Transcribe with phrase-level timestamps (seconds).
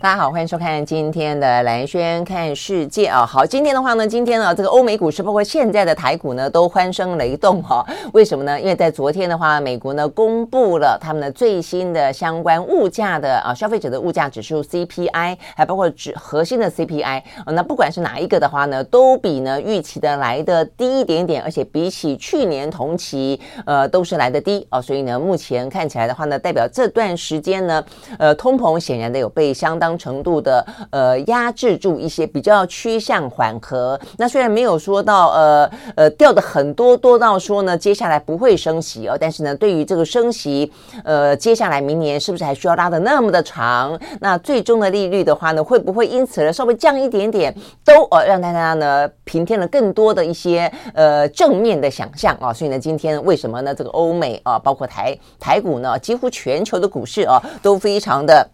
[0.00, 3.26] 大家好，欢迎收看今天的兰轩看世界啊。
[3.26, 7.84] 好，今天的话呢，今天呢，这个欧美股市包括现在的台股呢，都欢声雷动哈。
[8.12, 8.60] 为什么呢？
[8.60, 17.20] 因为在昨天的话，美国呢公布了他们的最新的相关物价的啊消费者的物价指数 CPI，还包括指核心的 CPI。
[17.46, 24.80] 那不管是哪一个的话呢，都比呢预期的来的低一点点，而且比起去年同期，呃，都是来的低啊。
[24.80, 27.84] 所以呢，目前看起来的话呢，代表这段时间呢，
[28.20, 29.87] 呃，通膨显然的有被相当。
[29.96, 33.98] 程度的呃压制住一些，比较趋向缓和。
[34.16, 40.72] 那虽然没有说到呃呃掉的很多多到说呢，接下来不会升息哦，但是呢，对于这个升息，
[41.04, 43.98] 呃，接下来明年是不是还需要拉得那么的长？
[44.20, 47.54] 那最终的利率的话呢，会不会因此呢稍微降一点点？
[47.84, 52.52] 都呃让大家呢平添了更多的一些呃正面的想象啊。
[52.52, 53.74] 所以呢，今天为什么呢？
[53.74, 58.48] 这个欧美啊，包括台台股呢，几乎全球的股市啊，都非常的。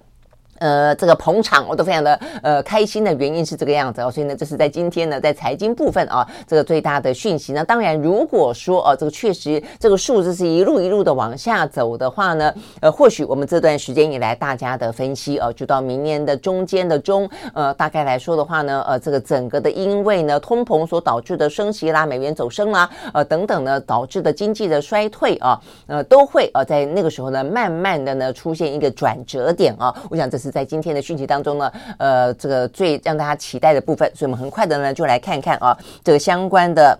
[0.58, 30.43] 呃，这个捧场我都非常的呃开心的原因是这个样子哦，所以呢，这是在今天呢，在财经部分啊，这个最大的讯息呢，当然如果说哦，这个确实这个数字是一路一路的往下走的话呢，呃，或许我们这段时间以来大家的分析哦，就到明年的中间的中，呃，大概来说的话呢，呃，这个整个的因为呢，通膨所导致的升息啦，美元走升啦，呃，等等呢，导致的经济的衰退啊，呃，都会呃在那个时候呢，慢慢的呢，出现一个转折点啊，我想这是。
[30.44, 36.98] 是在今天的讯息当中呢，呃，这个最让大家期待的部分，所以我们很快的呢就来看看啊，这个相关的。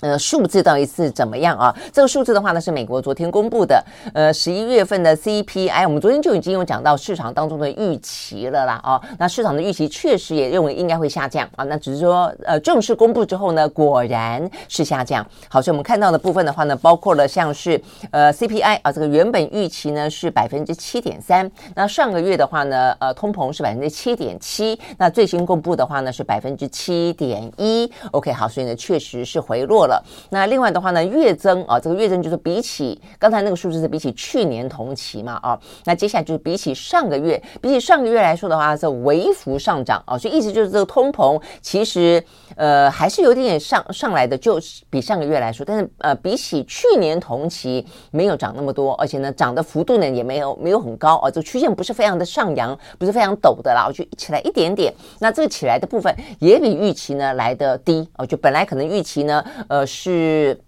[0.00, 1.74] 呃，数字到底是怎么样啊？
[1.92, 5.84] 这个数字的话呢，是美国昨天公布的，呃，十一月份的 CPI。
[5.84, 11.64] 我们昨天就已经有讲到市场当中的预期了啦，啊，那市场的预期确实也认为应该会下降啊。
[11.64, 15.26] 那只是说，呃，正式公布之后呢，果然是下降。
[15.48, 17.80] 好，所以我们看到的部分的话呢，包括了像是
[18.12, 27.90] 呃 CPI 啊，这个原本预期呢是百分之七点三，那上个月的话呢，呃，通膨是百分之七点七，那最新公布的话呢是百分之七点一。
[28.12, 30.00] OK，好，所以呢，确实是回落了。
[30.30, 42.22] 那另外的话呢，月增啊，这个月增就是比起刚才那个数字是比起去年同期嘛啊，那接下来就是比起上个月，比起上个月来说的话是微幅上涨啊，所以意思就是这个通膨其实
[42.54, 59.77] 呃还是有点点上上来的，就是比上个月来说，但是呃比起去年同期没有涨那么多，而且呢涨的幅度呢也没有没有很高啊，这个曲线不是非常的上扬，不是非常陡的啦，我就起来一点点，那这个起来的部分也比预期呢来的低啊，就本来可能预期呢呃。
[59.78, 60.67] 呃，是。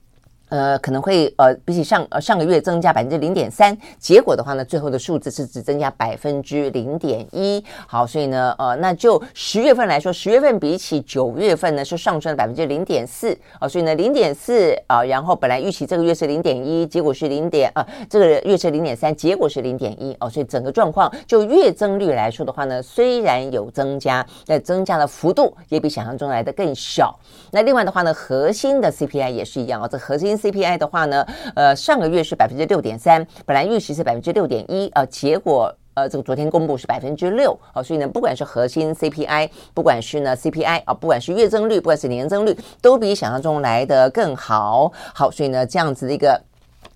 [0.51, 7.65] 呃，可能会呃，比起上呃上个月增加百分之零点三，结果的话呢，最后的数字是只增加百分之零点一。
[7.87, 27.17] 好，所以呢，呃，那就十月份来说，十月份比起九月份呢是上升了百分之零点四啊，所以呢零点四啊，然后本来预期这个月是零点一，结果是零点啊，这个月是零点三，结果是零点一哦，所以整个状况就月增率来说的话呢，虽然有增加，但增加的幅度也比想象中来的更小。
[27.53, 30.40] 那另外的话呢，核心的 CPI 也是一样啊，这核心。
[30.41, 46.41] CPI 的话呢，呃，上个月是百分之六点三，本来预期是百分之六点一，呃，结果呃，这个昨天公布是百分之六，好，所以呢，不管是核心 CPI，不管是呢 CPI 啊，不管是月增率，不管是年增率，都比想象中来得更好，好，所以呢，这样子的一个。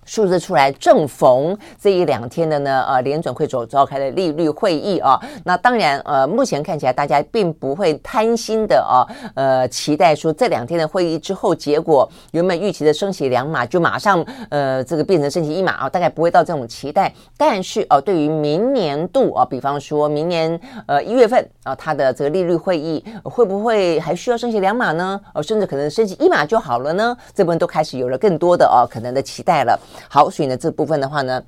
[0.05, 17.11] 数字出来，正逢这一两天的呢，呃，联准会所召开的利率会议啊，那当然，呃，目前看起来大家并不会贪心的啊，呃，期待说这两天的会议之后，结果原本预期的升息两码就马上呃这个变成升息一码啊，大概不会到这种期待。
[17.35, 25.19] 但是哦，对于明年度啊，比方说明年呃一月份啊，它的这个利率会议会不会还需要升息两码呢？
[25.33, 27.17] 哦，甚至可能升息一码就好了呢？
[27.33, 29.79] 这部分都开始有了更多的哦可能的期待了。
[30.09, 31.43] 好，所以呢，这部分的话呢，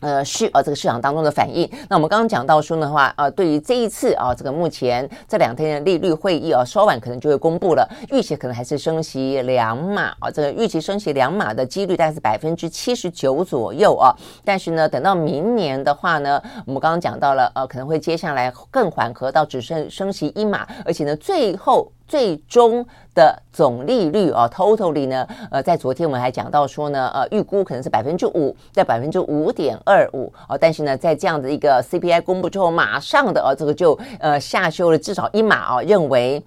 [0.00, 1.68] 呃，是呃这个市场当中的反应。
[1.88, 14.14] 那我们刚刚讲到说的话，呃，对于这一次啊，这个目前这两天的利率会议啊，稍晚可能就会公布了，预期可能还是升息两码啊，这个预期升息两码的几率大概是百分之七十九左右啊。
[14.44, 21.90] 但是呢，等到明年的话呢，我们刚刚讲到了，呃，可能会接下来更缓和到只剩升息一码，而且呢，最后。
[22.06, 36.42] 最终的总利率啊，totally 呢，呃，在昨天我们还讲到说呢，呃，预估可能是百分之五，在百分之五点二五哦，但是呢，在这样的一个 CPI 公布之后，马上的啊，这个就呃下修了至少一码啊，认为。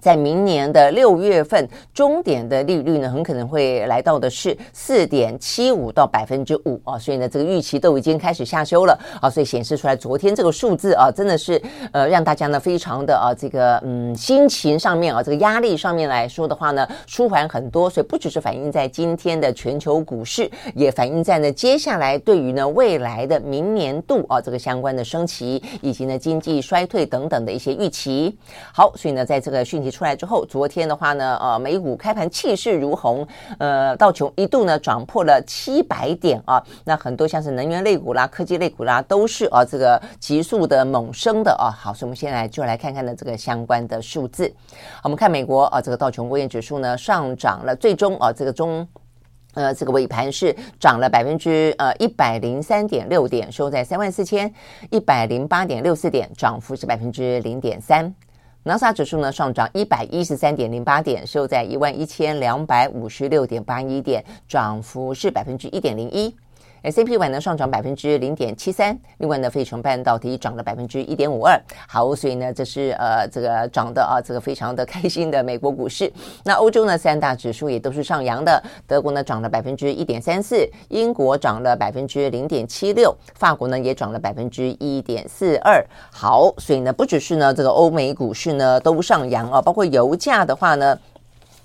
[0.00, 11.60] 在明年的六月份，终点的利率呢，很可能会来到的是四点七五到百分之五啊，所以呢，这个预期都已经开始下修了啊，所以显示出来昨天这个数字啊，真的是
[11.92, 28.34] 呃让大家呢非常的啊这个嗯心情上面啊这个压力上面来说的话呢，舒缓很多，所以不只是反映在今天的全球股市，也反映在呢接下来对于呢未来的明年度啊这个相关的升息以及呢经济衰退等等的一些预期。
[28.72, 29.89] 好，所以呢在这个讯息。
[29.90, 33.26] 出来之后，昨天的话呢，呃，美股开盘气势如虹，
[33.58, 36.62] 呃，道琼一度呢涨破了七百点啊。
[36.84, 41.70] 那很多像是能源类股啦、科技类股啦，都是啊这个急速的猛升的啊。
[41.70, 44.52] 好，所以我们现在就来看看呢这个相关的数字。
[45.02, 48.86] 我们看美国啊，这个道琼工业指数呢上涨了，最终啊这个中
[49.54, 54.52] 呃这个尾盘是涨了百分之呃一百零三点六点，收在三万四千
[54.90, 58.14] 一百零八点六四点，涨幅是百分之零点三。
[58.62, 66.34] 纳斯达克指数呢上涨一百一十三点零八点，收在一万一千两百五十六点八一点，涨幅是百分之一点零一。
[66.82, 71.60] S&P 晚呢上涨百分之零点七三，另外呢，费城半导体涨了百分之一点五二。
[71.86, 76.10] 好，所以呢，这是呃这个涨的啊，这个非常的开心的美国股市。
[76.42, 78.62] 那欧洲呢，三大指数也都是上扬的。
[78.86, 85.84] 德国呢涨了百分之一点三四，英国涨了百分之零点七六，法国呢也涨了百分之一点四二。
[86.10, 90.98] 好，所以呢，不只是呢这个欧美股市呢都上扬啊，包括油价的话呢。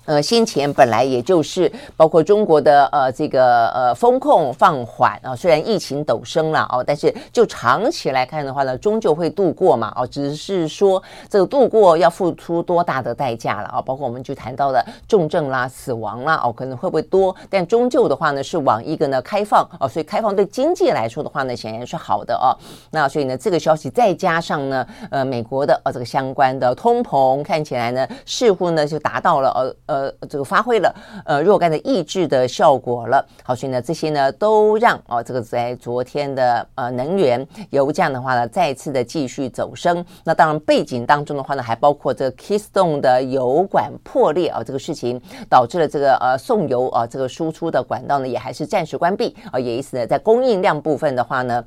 [0.06, 22.54] 呃，先前本来也就是包括中国的呃这个呃风控放缓啊，虽然疫情陡升了哦，但是就长期来看的话呢，终究会度过嘛哦，只是说这个度过要付出多大的代价了啊，包括我们就谈到的重症啦、死亡啦哦，可能会不会多，但终究的话呢是往一个呢开放哦，所以开放对经济来说的话呢显然是好的哦。
[22.92, 29.95] 那所以呢这个消息再加上呢呃美国的呃这个相关的通膨看起来呢似乎呢就达到了呃呃。
[29.96, 30.94] 呃，这个发挥了
[31.24, 33.24] 呃若干的抑制的效果了。
[33.42, 40.04] 好，所以呢，这些呢都让哦，这个在昨天的呃能源油价的话呢，再次的继续走升。
[40.24, 51.64] 那当然背景当中的话呢，还包括这个 Keystone 的油管破裂啊，这个事情导致了这个呃送油啊这个输出的管道呢也还是暂时关闭啊，也意思呢，在供应量部分的话呢。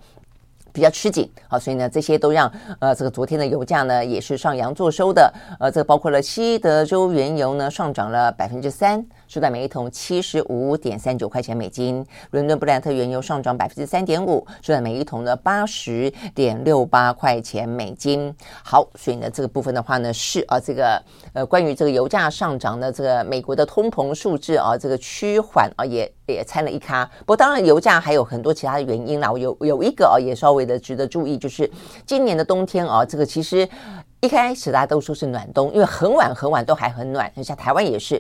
[0.80, 2.50] 比较吃紧啊，所以呢，这些都让
[2.80, 5.30] 呃这个昨天的油价呢也是上扬作收的，
[5.60, 9.06] 呃，这个包括了西德州原油呢上涨了百分之三。
[9.30, 18.36] 收在每一桶七十五点三九块钱美金，伦敦布兰特原油上涨百分之三点五，收在每一桶的八十点六八块钱美金。
[18.64, 21.00] 好，所以呢，这个部分的话呢是啊，这个
[21.34, 27.06] 呃，关于这个油价上涨的这个美国的通膨数字啊，这个趋缓啊，也也掺了一咖。
[27.20, 29.32] 不过当然，油价还有很多其他的原因啦。
[29.32, 31.70] 我有有一个啊，也稍微的值得注意，就是
[32.04, 33.70] 今年的冬天啊，这个其实
[34.22, 38.20] 一开始大家都说是暖冬，因为很晚很晚都还很暖，像台湾也是。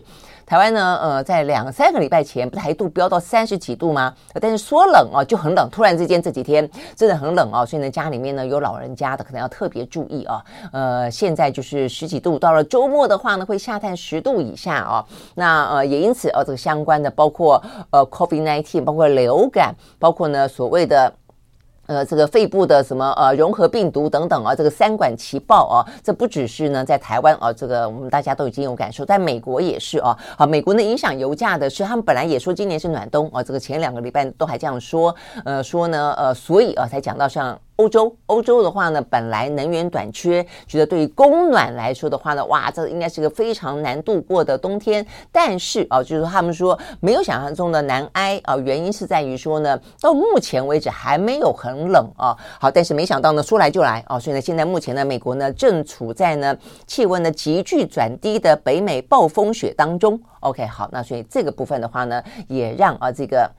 [0.50, 4.12] 台湾呢，呃，在两三个礼拜前，不是还一度飙到三十几度吗？
[4.42, 5.70] 但是说冷哦，就很冷。
[5.70, 10.44] 突然之间这几天真的很冷哦，所以呢，家里面呢有老人家的，可能要特别注意啊。
[10.74, 15.06] 呃，现在就是十几度，到了周末的话呢，会下探十度以下哦。
[15.36, 21.14] 那呃，也因此哦，这个相关的包括呃，COVID-19，包括流感，包括呢所谓的。
[21.90, 30.16] 呃，这个肺部的什么呃融合病毒等等啊，这个三管齐爆啊，这不只是呢在台湾啊，这个我们大家都已经有感受，在美国也是啊。
[30.38, 37.60] 啊，美国呢影响油价的是，他们本来也说今年是暖冬啊，这个前两个礼拜都还这样说，呃，说呢呃，所以啊才讲到像。
[37.80, 45.06] 欧洲，欧洲的话呢，本来能源短缺，觉得对于供暖来说的话呢，哇，这应该是个非常难度过的冬天。
[45.32, 52.36] 但是啊，就是他们说没有想象中的难挨啊，原因是在于说呢，到目前为止还没有很冷啊。
[52.60, 56.54] 好，但是没想到呢，说来就来啊，所以呢，现在目前呢，美国呢正处在呢
[56.86, 60.20] 气温呢急剧转低的北美暴风雪当中。
[60.42, 63.50] OK，好，那所以这个部分的话呢，也让啊这个。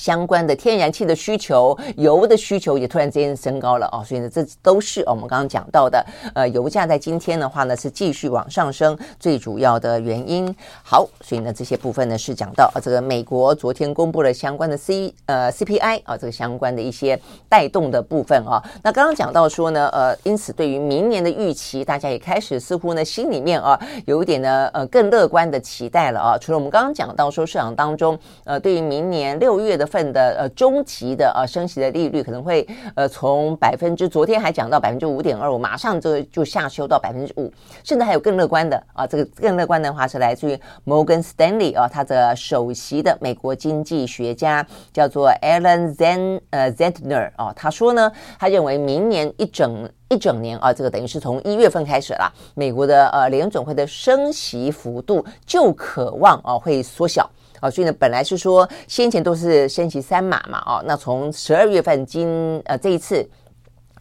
[0.00, 6.02] 相关的天然气的需求，油的需求也突然之间升高了哦，所以呢，这都是我们刚刚讲到的，
[6.34, 10.56] 呃，油价在今天的话呢是继续往上升，最主要的原因。
[10.82, 18.62] 好，所以呢，这些部分呢是讲到啊，这个美国昨天公布了相关的 C 呃 CPI 啊，这个相关的一些带动的部分啊。
[18.82, 26.38] 那刚刚讲到说呢，呃，因此对于明年的预期，大家也开始似乎呢心里面啊有一点呢呃更乐观的期待了啊。
[26.38, 57.28] 除了我们刚刚讲到说市场当中呃对于明年六月的份的呃中期的呃升息的利率可能会呃从百分之昨天还讲到百分之五点二五，马上就就下修到百分之五，甚至还有更乐观的啊，这个更乐观的话是来自于摩根斯丹利啊，他的首席的美国经济学家叫做 Alan Zen 呃 Zentner 啊，他说呢，他认为明年一整一整年啊，这个等于是从一月份开始了，美国的呃联准会的升息幅度就可望啊会缩小。
[57.60, 63.28] 啊，所以呢，本来是说先前都是升息三码嘛，哦，那从十二月份今呃这一次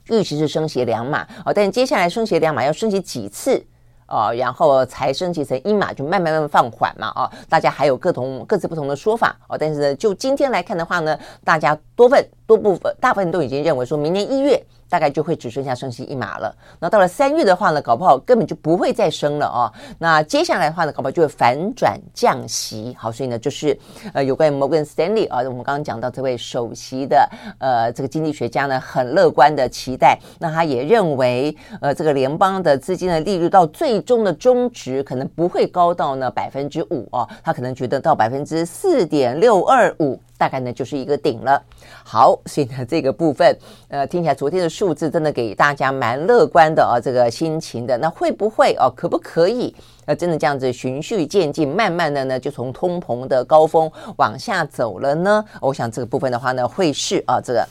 [0.10, 3.64] 预期是升息两码，哦，但接下来升息两码要升息几次，
[4.08, 14.64] 哦，然后才升级成一码，就慢慢慢慢放缓嘛，哦，大家还有各同各自不同的说法，哦，但是呢，就今天来看的话呢，大家多份多部分大部分都已经认为说明年一月。
[14.90, 16.54] 大概就会只剩下升息一码了。
[16.80, 19.72] 那到了三月的话呢，搞不好根本就不会再升了哦。
[20.00, 22.96] 那接下来的话呢，搞不好就会反转降息。
[22.98, 23.78] 好，所以呢，就是
[24.14, 27.30] 呃，有关于摩根斯丹利啊，我们刚刚讲到这位首席的
[27.60, 30.18] 呃这个经济学家呢，很乐观的期待。
[30.40, 40.20] 那他也认为，呃，这个联邦的资金的利率到最终的终值可能不会高到呢百分之五哦，他可能觉得到百分之四点六二五。
[40.40, 41.62] 大概呢就是一个顶了。
[42.04, 43.56] 好，所以呢这个部分，
[43.90, 47.98] 呃，听起来昨天的数字真的给大家蛮乐观的啊，这个心情的。
[47.98, 48.92] 那会不会哦？
[48.96, 49.76] 可不可以？
[50.06, 55.44] 呃，真的这样子循序渐进，慢慢的呢就从通膨的高峰往下走了呢？
[55.62, 57.68] 我想这个部分的话呢，会是啊这个。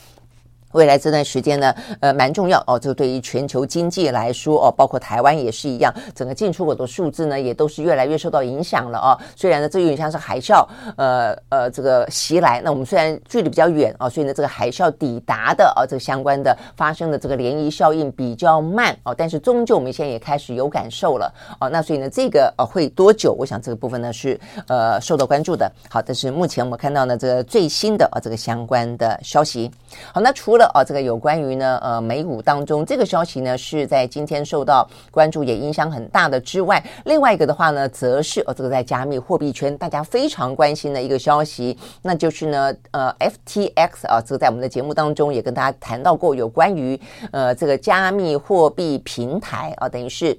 [0.79, 2.79] 未来这段时间呢，呃，蛮重要哦。
[2.79, 9.19] 这对于全球经济来说哦，包括台湾也是一样，整个进出口的数字呢，也都是越来越受到影响了哦。
[9.35, 10.65] 虽然呢，这有点像是海啸，
[10.97, 12.61] 呃呃，这个袭来。
[12.63, 21.69] 那我们虽然距离比较远哦，所以呢，这个海啸抵达的哦，这个相关的发生的这个涟漪效应比较慢哦，但是终究我们现在也开始有感受了哦。
[21.69, 23.35] 那所以呢，这个呃会多久？
[23.37, 25.69] 我想这个部分呢是呃受到关注的。
[25.91, 29.69] 好，但是目前我们看到呢，这个最新的啊这个相关的消息。
[30.13, 47.01] 好，那除了哦，这个有关于呢，呃，美股当中这个消息呢，是在今天受到关注，也影响很大的之外，另外一个的话呢，则是哦，这个在加密货币圈大家非常关心的一个消息，那就是呢，呃，FTX 啊，这个在我们的节目当中也跟大家谈到过，有关于
[47.33, 50.39] 呃这个加密货币平台啊，等于是。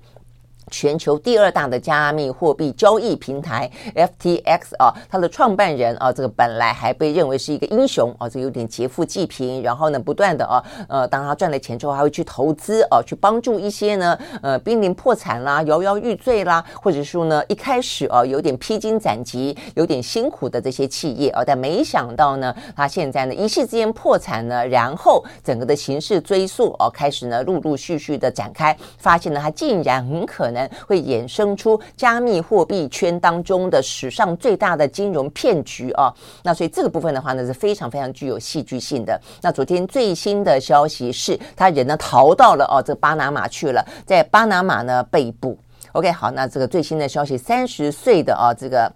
[0.69, 30.58] 全球第二大的加密货币交易平台 FTX 啊，它的创办人啊，这个本来还被认为是一个英雄啊，这有点劫富济贫，然后呢，不断的啊，呃，当他赚了钱之后，还会去投资啊，去帮助一些呢，呃，濒临破产啦、摇摇欲坠啦，或者说呢，一开始啊，有点披荆斩棘、有点辛苦的这些企业啊，但没想到呢，他现在呢，一夕之间破产呢，然后整个的刑事追诉啊，开始呢，陆陆续续的展开，发现呢，他竟然很可能。
[30.87, 36.13] 会衍生出加密货币圈当中的史上最大的金融骗局啊！
[36.43, 39.19] 那所以这个部分的话呢，是非常非常具有戏剧性的。
[39.41, 45.57] 那昨天最新的消息是，他人呢逃到了哦这巴拿马去了，在巴拿马呢被捕。
[45.91, 48.91] OK，好，那这个最新的消息，三十岁的啊这个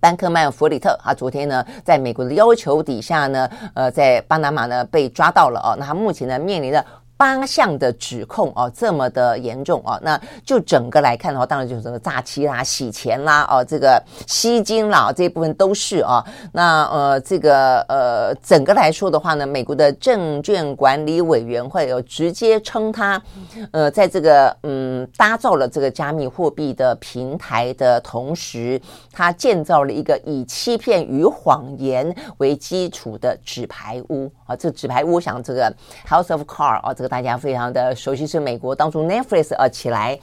[0.00, 5.76] 班克曼弗里特，他昨天呢在美国的要求底下呢，呃，在巴拿马呢被抓到了哦。
[5.78, 6.84] 那他目前呢面临的。
[7.16, 16.24] 八项的指控哦，这么的严重哦，那就整个来看的话，当然就是这个诈欺啦、洗钱啦、哦，这个吸金啦，这一部分都是、哦。
[16.52, 23.22] 那呃，这个呃，整个来说的话呢，美国的证券管理委员会有直接称他，
[23.70, 28.80] 呃，在这个嗯，打造了这个加密货币的平台的同时，
[29.12, 34.56] 他建造了一个以欺骗与谎言为基础的纸牌屋啊。
[34.56, 35.72] 这纸牌屋，想这个
[36.08, 37.12] House of Card 啊，这这个。
[37.12, 40.18] 大家非常的熟悉，是美国当初 Netflix 呃起来，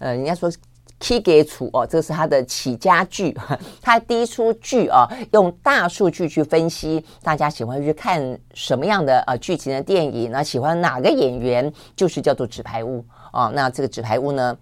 [0.00, 0.50] 呃，人家说
[0.98, 3.36] 起家厝哦，这是他的起家剧，
[3.80, 13.52] 他第一出剧啊，用大数据去分析大家喜欢去看什么样的呃剧情的电影，那喜欢哪个演员，就是叫做纸牌屋啊。
[13.54, 14.56] 那这个纸牌屋呢，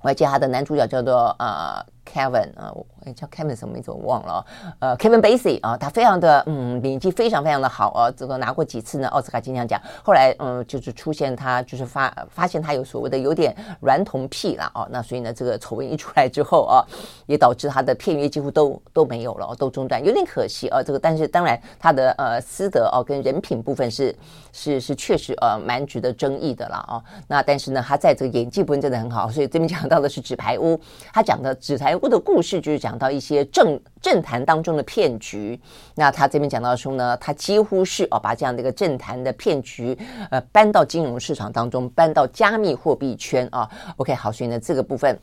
[0.00, 2.72] 我还记得他的男主角叫做呃 Kevin 啊。
[3.04, 4.46] 哎，叫 Kevin 什么名字我忘了，
[4.78, 9.80] 呃，Kevin Bacon 啊，他非常的嗯，演技非常非常的好啊，这个拿过几次呢奥斯卡金像奖。
[10.04, 16.86] 后来嗯，就是出现他就是发发现他有所谓的有点软童癖了哦，那所以呢，这个丑闻一出来之后啊，
[17.26, 20.80] 也导致他的片约几乎都都没有了，都中断，有点可惜啊。
[20.80, 24.14] 这个但是当然他的呃私德哦跟人品部分是
[24.52, 27.02] 是是确实呃蛮值得争议的了啊。
[27.26, 30.80] 那但是呢，他在这个演技部分真的很好，所以这边讲到的是纸牌屋，
[31.12, 32.92] 他讲的纸牌屋的故事就是讲。
[33.02, 35.58] 到一些政政坛当中的骗局，
[35.96, 39.98] 那他这边讲到说呢，他几乎是哦把这样的一个政坛的骗局
[40.30, 43.68] 呃搬到金融市场当中，搬到加密货币圈啊。
[43.96, 45.18] OK，好，所以呢这个部分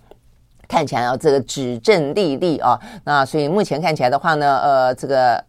[0.68, 5.42] 看起来啊这个指证立立啊，那所以目前看起来的话呢，呃这个。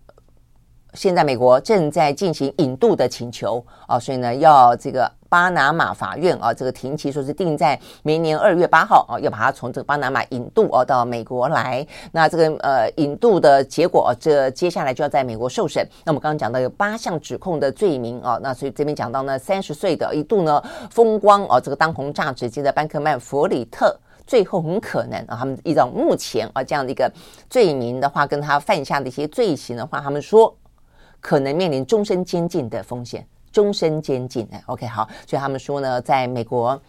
[0.94, 11.86] 现在美国正在进行引渡的请求啊，所以呢，要这个巴拿马法院啊，这个庭期说是定在明年二月八号啊，要把它从这个巴拿马引渡啊到美国来。
[12.12, 15.82] 那这个呃引渡的结果啊，这接下来就要在美国受审。
[16.04, 23.98] 那我们刚刚讲到有八项指控的罪名啊，那所以这边讲到呢，三十岁的一度呢风光啊，这个当红炸子鸡的班克曼弗里特。
[24.26, 27.10] 最后很可能啊，他们依照目前啊这样的一个
[27.48, 30.56] 罪名的话，跟他犯下的一些罪行的话，他们说
[31.20, 34.48] 可能面临终身监禁的风险，终身监禁。
[34.50, 36.80] 哎，OK，好，所以他们说呢，在美国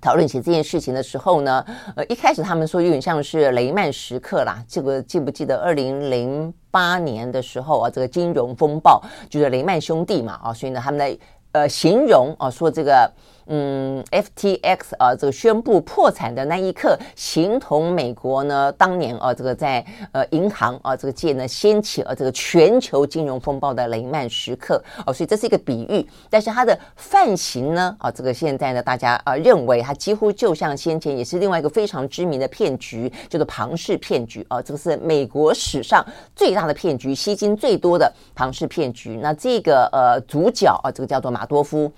[0.00, 1.64] 讨论起这件事情的时候呢，
[1.96, 11.18] 呃，一开始他们说有点像是雷曼时刻啦，这个记不记得二零零八年的时候啊，这个金融风暴就是雷曼兄弟嘛啊，所以呢，他们在
[11.52, 13.10] 呃形容啊说这个。
[13.52, 26.06] 嗯，FTX 啊，这个宣布破产的那一刻，形同美国呢当年啊，这个在呃银行啊这个界呢掀起了这个全球金融风暴的雷曼时刻哦，所以这是一个比喻。
[26.30, 39.18] 但是它的犯行呢啊，这个现在呢大家啊认为它几乎就像先前也是另外一个非常知名的骗局，叫做庞氏骗局啊，这个是美国史上最大的骗局，吸金最多的庞氏骗局。
[39.20, 41.90] 那这个呃主角啊，这个叫做马多夫。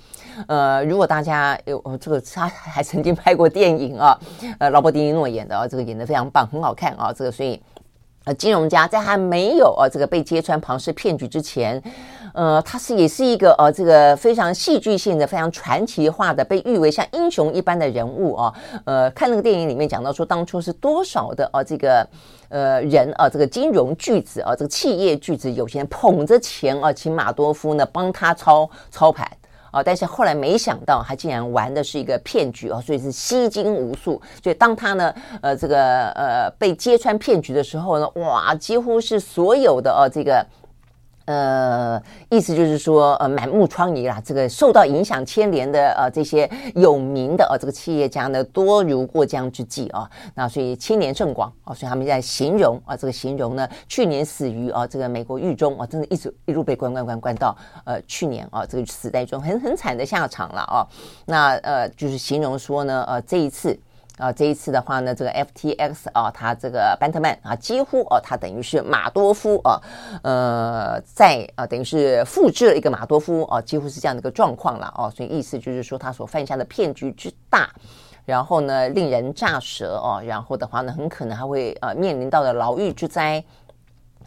[0.46, 4.18] 呃，如果大家有这个，他还曾经拍过电影啊，
[4.58, 7.60] 呃，劳勃迪尼诺演的啊，这个演的非常棒，很好看啊，这个所以
[8.24, 11.82] 呃，金融家在还没有啊这个被揭穿庞氏骗局之前，
[12.32, 18.54] 呃，他是也是一个呃这个非常戏剧性的、非常传奇化的，被誉为像英雄一般的人物啊。
[18.84, 22.06] 呃，看那个电影里面讲到说，当初是多少的啊这个
[22.48, 29.28] 呃人啊，这个金融巨子啊，这个企业巨子有钱人捧着钱啊，请马多夫呢帮他操操盘。
[29.72, 29.82] 啊！
[29.82, 32.80] 但是后来没想到，他竟然玩的是一个骗局啊！
[32.80, 34.22] 所以是吸金无数。
[34.40, 40.46] 所以当他呢，呃，这个呃被揭穿骗局的时候呢，哇，几乎是所有的哦、这个。
[41.24, 44.20] 呃，意思就是说，呃，满目疮痍啦。
[44.24, 50.10] 这个受到影响牵连的呃，这些有名的呃，这个企业家呢，多如过江之鲫啊。
[50.34, 51.72] 那所以牵连甚广啊。
[51.74, 60.86] 所以他们在形容啊，这个形容呢，去年死于啊，这个美国狱中啊，真的一直一路被关关关关到呃去年啊，这个死在中很很惨的下场了啊。
[61.26, 63.78] 那呃，就是形容说呢，呃，这一次。
[64.18, 69.80] 啊，这一次的话呢，这个 FTX 啊，他这个班特曼啊，几乎啊，他等于是马多夫啊，
[70.22, 77.70] 呃，在啊，等于是复制了一个马多夫啊，几乎是这样的一个状况了哦，所以意思就是说，他所犯下的骗局之大，
[78.26, 83.42] 然后呢，令人咋舌哦，然后的话呢，很可能还会呃面临到的牢狱之灾。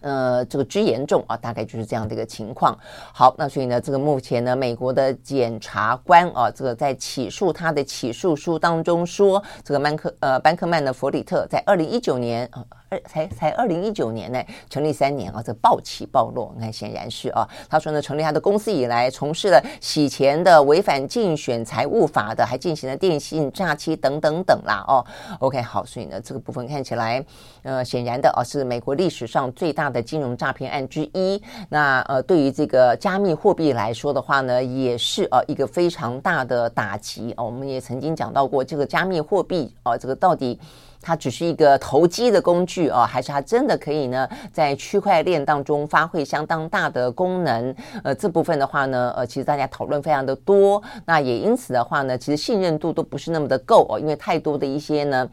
[0.06, 2.78] 呃，这个之严重啊，大概就是这样的一个情况。
[3.12, 12.64] 好，那所以呢，这个目前呢，美国的检察官啊，这个在起诉他的起诉书当中说，这个曼克呃班克曼的弗里特在二零一九年啊。
[13.10, 17.46] 才才二零一九年呢，成立三年啊，这暴起暴落，你看显然是啊。
[17.68, 24.86] 他说呢，成立他的公司以来，从事了洗钱的、违反竞选财务法的，还进行了电信诈欺等等等啦。
[24.88, 25.04] 哦
[25.40, 27.22] ，OK，好，所以呢，这个部分看起来，
[27.66, 31.42] 呃，显然的啊，是美国历史上最大的金融诈骗案之一。
[31.68, 37.44] 那呃，对于这个加密货币来说的话呢，也是呃一个非常大的打击啊。
[37.44, 40.58] 我们也曾经讲到过，这个加密货币啊，这个到底。
[41.02, 47.76] 它只是一个投机的工具啊，还是它真的可以呢，在区块链当中发挥相当大的功能？
[48.04, 55.30] 呃，这部分的话呢，呃，其实大家讨论非常的多，那也因此的话呢，其实信任度都不是那么的够哦，因为太多的一些呢，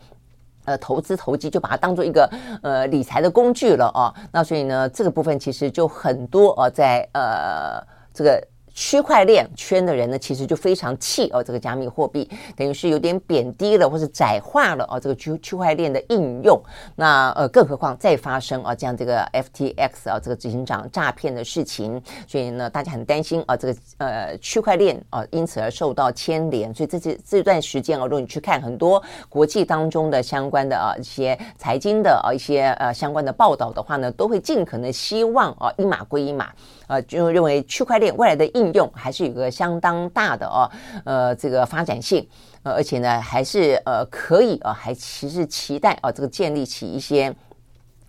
[0.65, 2.31] 呃，投资投机就把它当做一个
[2.63, 7.83] 呃理财的工具了哦，那所以呢，这个部分其实就很多呃，在呃
[8.15, 8.43] 这个。
[8.75, 16.61] 区块链圈的人呢，其实就非常气哦，这个加密货币等于是有点贬低了，或是窄化了哦，这个区区块链的应用。
[16.97, 26.75] 那呃，更何况再发生啊这样这个 FTX 啊这个执行长诈骗的事情，所以呢，大家很担心啊，这个呃区块链啊因此而受到牵连。
[26.75, 36.51] 所以这这这段时间啊，如果你去看很多国际当中的相关的啊一些财经的啊一些呃相关的报道的话呢，都会尽可能希望啊一码归一码。
[36.93, 40.71] 呃，就认为区块链未来的应用还是有个相当大的哦，
[41.07, 42.29] 呃，这个发展性，
[42.65, 47.35] 呃，而且呢，还是呃可以啊，还其实期待啊，这个建立起一些。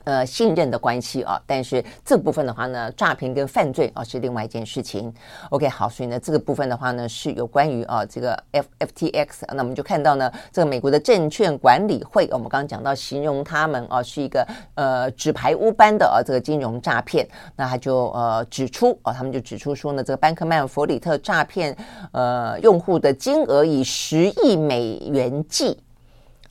[0.05, 5.13] 呃，信任的关系啊，但是这部分的话呢，诈骗跟犯罪啊是另外一件事情。
[5.49, 21.75] OK，好，所以呢，这个部分的话呢，是有关于啊这个 F FTX，那我们就看到呢，这个美国的证券管理会，我们刚刚讲到形容他们啊是一个呃纸牌屋般的啊这个金融诈骗，那他就呃指出啊，他们就指出说呢，这个班克曼弗里特诈骗
[22.11, 25.77] 呃用户的金额以十亿美元计。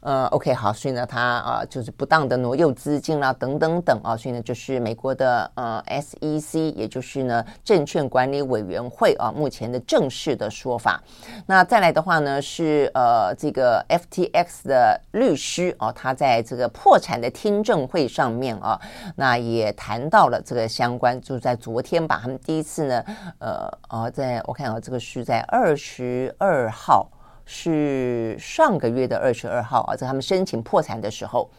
[0.03, 11.01] 呃，OK，好，所以呢，他啊、就是不当的挪用资金啦，等等等啊，所以呢，就是美国的呃 SEC，也就是呢证券管理委员会啊，目前的正式的说法。
[11.47, 18.81] 那再来的话呢，是呃这个 FTX 的律师啊，他在这个破产的听证会上面啊，
[19.15, 23.05] 那也谈到了这个相关，就在昨天吧，他们第一次呢，
[23.39, 27.09] 呃，哦，在我看啊，这个是在二十二号。
[27.55, 31.51] 是上个月的二十二号啊，在他们申请破产的时候。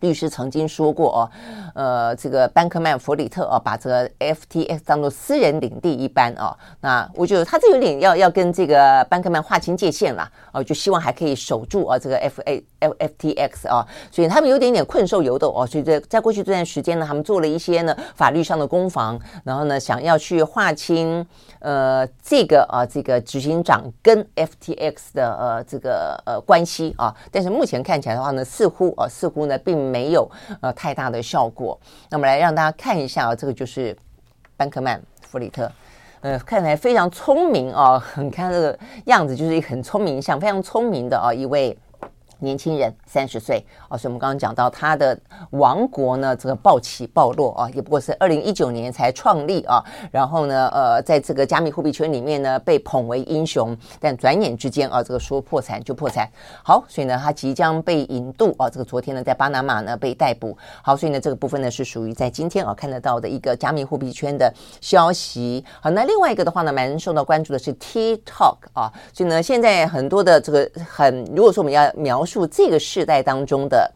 [0.00, 1.30] 律师曾经说过哦，
[1.74, 6.56] 呃，这个班克曼弗里特啊，把这个 FTX 当做私人领地一般哦。
[6.80, 15.66] 那我觉得他这有点要要跟这个班克曼划清界限了哦，就希望还可以守住啊这个 F A F F T X 啊，所以他们有点点困兽犹斗哦。
[15.66, 21.26] 所以在在过去这段时间呢，他们做了一些呢法律上的攻防，然后呢想要去划清
[21.58, 29.89] 呃这个啊这个执行长跟 FTX 的呃这个呃关系啊，但是目前看起来的话呢，似乎啊似乎呢并。
[29.90, 31.78] 没有呃太大的效果。
[32.08, 33.96] 那么来让大家看一下啊，这个就是
[34.56, 35.70] 班克曼弗里特，
[36.20, 41.76] 呃，看起来非常聪明啊， 你看这个样子就是一很聪明，像非常聪明的啊一位。
[42.40, 45.18] 年轻人三十岁啊，所以我们刚刚讲到他的
[45.50, 49.84] 王国呢，这个暴起暴落啊，也不过是二零一九年才创立啊。
[50.10, 56.26] 然后呢，呃，在这个加密货币圈里面呢，被捧为英雄，但转眼之间啊，这个说破产就破产。
[56.64, 58.70] 好，所以呢，他即将被引渡啊。
[58.70, 60.56] 这个昨天呢，在巴拿马呢被逮捕。
[60.82, 64.50] 好，所以呢，这个部分呢是属于在今天啊看得到的一个加密货币圈的
[64.80, 65.62] 消息。
[65.80, 68.90] 好，那另外一个的话呢，蛮受到关注的是 TikTok 啊。
[69.12, 72.29] 所以呢，现在很多的这个很，如果说我们要描述。
[72.30, 73.92] 述这个世代当中的。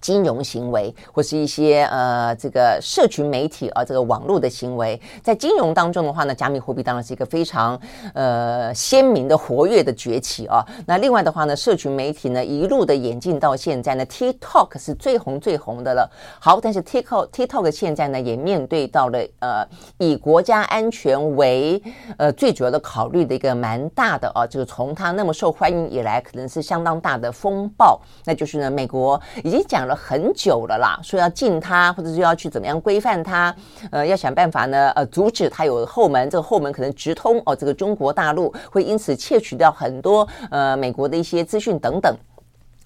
[0.00, 7.80] 金融行为或是一些呃这个社群媒体啊这个网络的行为，在金融当中的话呢，加密货币当然是一个非常
[8.14, 10.64] 呃鲜明的活跃的崛起啊。
[10.86, 16.10] 那另外的话呢，社群媒体呢一路的演进到现在呢，TikTok 是最红最红的了。
[16.38, 19.66] 好，但是 TikTok TikTok 现在呢也面对到了呃
[19.98, 21.82] 以国家安全为
[22.16, 28.00] 呃最主要的考虑的一个蛮大的啊，就是从它那么受欢迎以来，可能是相当大的风暴。
[28.24, 33.52] 那就是呢，美国已经讲了很久了啦，说要禁它，或者是要去怎么样规范它，
[33.90, 42.16] 呃，要想办法呢，呃，阻止它有后门，这个后门可能直通哦，这个中国大陆会因此窃取掉很多呃美国的一些资讯等等，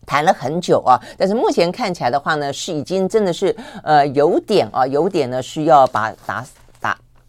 [0.06, 6.42] 谈了很久啊，但是目前看起来的话呢，是已经真的是呃有点啊，有点呢需要把打。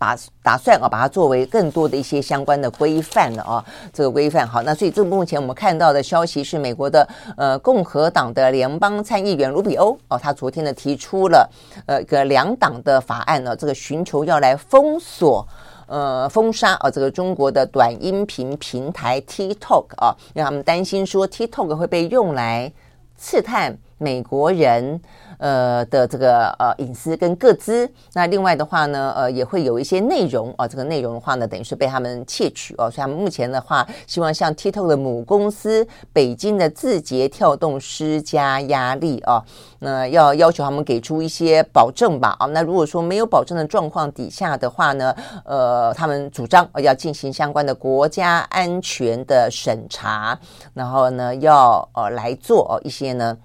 [0.04, 3.64] 打打算啊，把它作为更多的一些相关的规范了啊，
[3.94, 11.50] 这个规范好，那所以这目前我们看到的消息是，美国的呃共和党的联邦参议员卢比欧哦，他昨天呢提出了
[11.86, 15.48] 呃一个两党的法案呢，这个寻求要来封锁
[15.88, 22.70] 呃封杀啊这个中国的短音频平台 TikTok 啊，让他们担心说 TikTok 会被用来
[23.16, 25.00] 刺探美国人。
[25.44, 39.44] 呃的这个呃隐私跟个资，那另外的话呢，呃也会有一些内容啊、这个内容的话呢，等于是被他们窃取哦，所以他们目前的话，希望向 TikTok 的母公司北京的字节跳动施加压力啊，
[39.80, 50.40] 那要要求他们给出一些保证吧啊，那如果说没有保证的状况底下的话呢，呃，他们主张要进行相关的国家安全的审查，
[50.74, 53.38] 然后呢，要呃来做哦一些呢。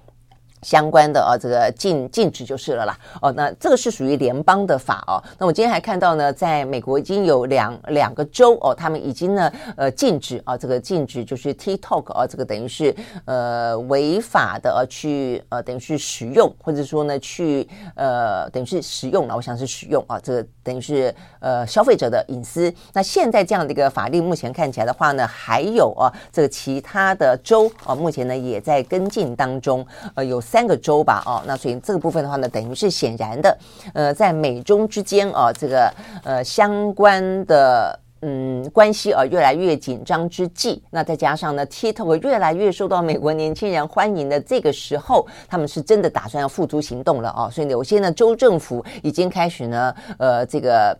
[0.62, 2.98] 相关的啊，这个禁禁止就是了啦。
[3.22, 5.22] 哦，那这个是属于联邦的法哦。
[5.38, 12.94] 那我今天还看到呢，在美国已经有两两个州哦，他们已经呢呃禁止啊，这个禁止就是 TikTok 啊，这个等于是
[13.24, 22.72] 呃违法的去呃等于是使用，或者说呢去呃等于是使用了，我想是使用啊，这个等于是呃消费者的隐私。
[22.92, 30.42] 那现在这样的一个法律目前看起来的话呢，还有啊这个其他的州啊，目前呢也在跟进当中，呃有。
[30.50, 33.58] 三个州吧，哦，那所以这个部分的话呢，等于是显然的，
[33.92, 35.92] 呃，在美中之间啊，这个
[36.24, 50.98] 呃相关的嗯关系啊越来越紧张之际，那再加上呢，TikTok 越来越受到美国年轻人欢迎的这个时候，他们是真的打算要付诸行动了哦，所以有些呢州政府已经开始呢，呃，这个。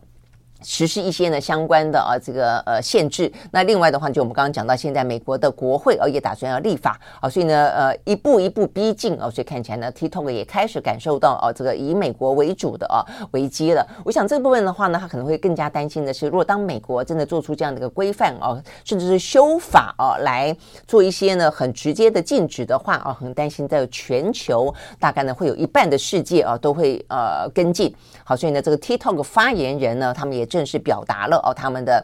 [0.61, 12.99] 实施一些呢相关的啊这个呃限制，那另外的话就我们刚刚讲到，现在美国的国会哦也打算要立法啊，所以呢呃一步一步逼近啊，所以看起来呢 TikTok 也开始感受到啊这个以美国为主的啊
[13.31, 13.87] 危机了。
[14.03, 20.53] 我想这部分的话呢，他可能会更加担心的是，如果当美国真的做出这样的一个规范啊，甚至是修法啊来
[20.85, 27.95] 做一些呢很直接的禁止的话啊，很担心在全球大概呢会有一半的世界啊都会呃跟进。
[28.25, 30.48] 好，所以呢这个 TikTok 发言人呢，他们也。
[30.49, 32.03] 正式表达了哦，他们的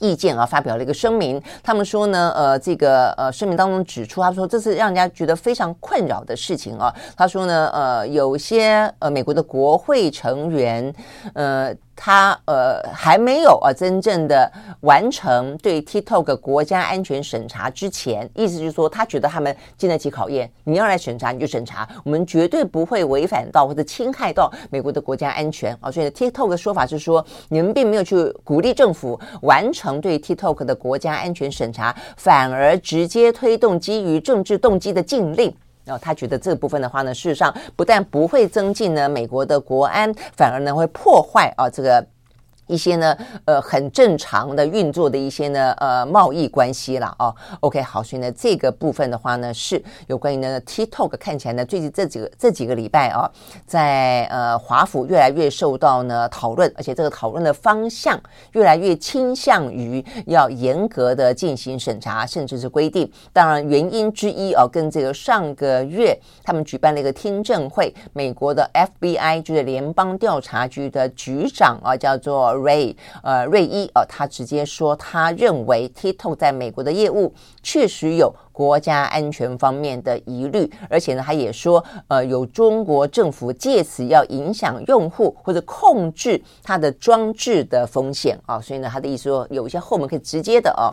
[0.00, 1.40] 意见啊，发表了一个声明。
[1.62, 6.92] 他们说呢，呃，这个呃声明当中指出，他说这是让人家觉得非常困扰的事情啊。
[7.16, 10.92] 他说呢，呃，有些呃美国的国会成员，
[11.34, 11.74] 呃。
[11.94, 14.50] 他呃还没有啊真正的
[14.80, 20.50] 完成对 TikTok 国家安全审查之前，意思就是说他觉得他们经得起考验。
[20.64, 25.90] 你要来审查你就审查，我们绝对不会违反到或者侵害到美国的国家安全啊。
[25.90, 35.54] 所以 TikTok 的说法是说，你们并没有去鼓励政府完成对 TikTok 的国家安全审查，反而直接推动基于政治动机的禁令。
[35.84, 42.06] 然后他觉得这部分的话呢，事实上不但不会增进呢美国的国安，反而呢会破坏啊这个。
[42.68, 47.34] 一些呢，呃，很正常的运作的一些呢，呃，贸易关系了哦。
[47.60, 53.28] OK，好，所以呢，这个部分的话呢，是有关于呢 TikTok 看起来呢，最近这几个这几个礼拜啊，
[53.66, 58.18] 在呃华府越来越受到呢讨论，而且这个讨论的方向
[58.52, 63.10] 越来越倾向于要严格的进行审查，甚至是规定。
[63.32, 72.52] 当然，原因之一啊，跟这个上个月他们举办了一个听证会，美国的 FBI 就是联邦调查局的局长啊，叫做。
[72.62, 90.92] Ray 呃瑞伊呃，他直接说，他认为 TikTok 在美国的业务确实有国家安全方面的疑虑，而且呢，他也说，呃，有中国政府借此要影响用户或者控制他的装置的风险啊，所以呢，他的意思说，有一些后门可以直接的啊。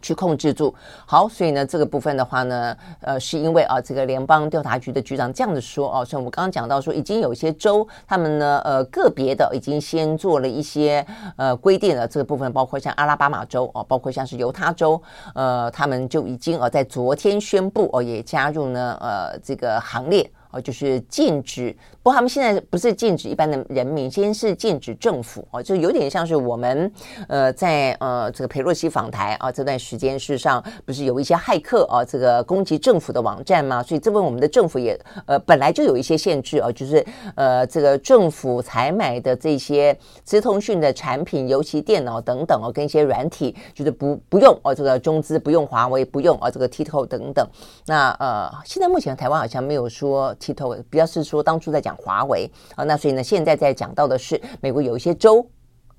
[0.00, 0.74] 去控制住，
[1.06, 11.04] 好，所以呢，这个部分的话呢，呃，是因为啊，这个联邦调查局的局长这样子说哦，所以我们刚刚讲到说，已经有一些州，他们呢，呃，个别的已经先做了一些
[11.36, 15.00] 呃规定了，这个部分包括像阿拉巴马州哦，包括像是犹他州，
[15.34, 20.30] 呃，他们就已经呃在昨天宣布哦，也加入呢，呃，这个行列。
[20.52, 21.72] 哦，就是禁止，
[22.12, 26.90] 他们现在不是禁止一般的人民，先是禁止政府哦，就有点像是我们
[27.28, 33.82] 呃在呃这个裴洛西访台啊这段时间，事实上不是有一些骇客啊这个攻击政府的网站嘛？
[33.82, 47.46] 所以这问我们的政府也呃本来就有一些限制啊，就是呃这个政府采买的这些资通讯的产品，尤其电脑等等哦，跟一些软体，就是不不用哦这个中资不用华为不用啊这个 TikTok 等等。
[47.86, 50.34] 那呃现在目前台湾好像没有说。
[50.40, 55.46] TikTok 比较是说当初在讲华为啊，那所以呢，现在在讲到的是美国有一些州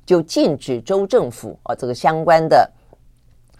[0.05, 2.69] 就禁止州政府啊这个相关的。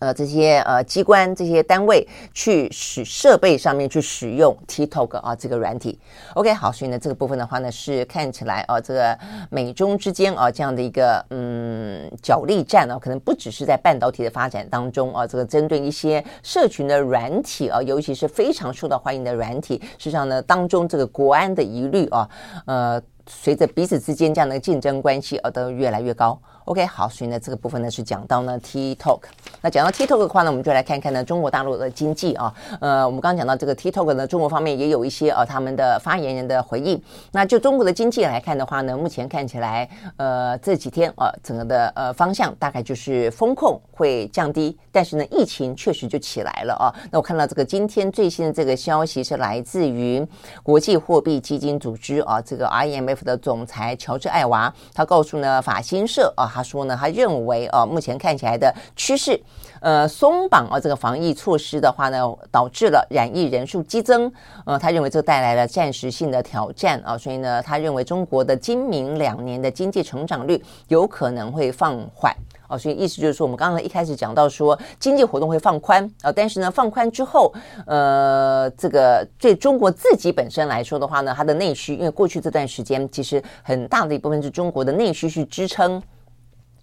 [0.02, 6.00] 呃，这些呃机关、这些单位去使设备上面去使用 TikTok 啊这个软体
[6.34, 9.16] ，OK 好，所以呢这个部分的话呢是看起来啊这个
[9.52, 22.28] 美中之间啊这样的一个嗯角力战啊，可能不只是在半导体的发展当中啊，这个针对一些社群的软体啊，尤其是非常受到欢迎的软体，实际上呢当中这个国安的疑虑啊，
[22.66, 26.42] 呃，随着彼此之间这样的竞争关系而都越来越高。
[26.66, 29.22] OK，好，所以呢，这个部分呢是讲到呢 TikTok。
[29.62, 32.54] 那讲到 TikTok 的话呢，我们就来看看呢中国大陆的经济啊。
[32.80, 37.02] 呃，我们刚刚讲到这个 TikTok 呢，中国方面也有一些呃他们的发言人的回应。
[37.32, 46.94] 那就中国的经济来看的话呢，目前看起来，呃，这几天呃整个的呃方向大概就是风控会降低，但是呢，疫情确实就起来了啊。
[47.12, 50.24] 那我看到这个今天最新的这个消息是来自于
[50.62, 56.51] 国际货币基金组织啊，这个 IMF 的总裁乔治艾娃，他告诉呢法新社啊。
[56.54, 59.42] 他说呢，他认为啊，目前看起来的趋势，
[59.80, 62.20] 呃，松绑啊这个防疫措施的话呢，
[62.52, 64.32] 导致了染疫人数激增，
[64.66, 72.36] 呃，他认为这带来了暂时性的挑战啊，所以呢，他认为中国的今明两年的经济成长率有可能会放缓
[72.68, 77.54] 啊，所以意思就是说，我们刚刚一开始讲到说经济活动会放宽啊，但是呢，放宽之后，
[77.86, 86.02] 呃，这个对中国自己本身来说的话呢，它的内需，因为过去这段时间其实很大的一部分是中国的内需去支撑。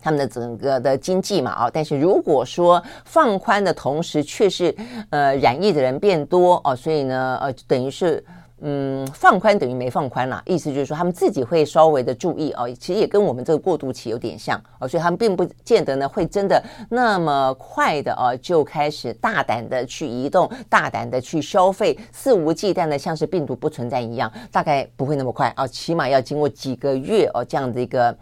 [0.00, 4.74] 他们的整个的经济嘛，啊，但是如果说放宽的同时，却是
[5.11, 8.24] 呃染疫的人变多哦，所以呢，呃，等于是
[8.61, 28.16] 嗯放宽等于没放宽了，意思就是说他们自己会稍微的注意哦，其实也跟我们这个过渡期有点像哦，所以他们并不见得呢会真的那么快的哦就开始大胆的去移动，大胆的去消费，肆无忌惮的像是病毒不存在一样，大概不会那么快哦，起码要经过几个月哦这样的一个。